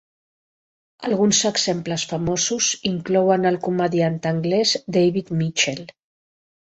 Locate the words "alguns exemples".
1.09-2.05